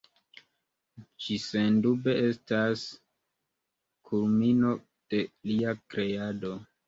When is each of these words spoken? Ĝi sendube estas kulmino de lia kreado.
Ĝi 1.25 1.35
sendube 1.43 2.15
estas 2.29 2.85
kulmino 4.09 4.73
de 5.15 5.23
lia 5.51 5.77
kreado. 5.95 6.57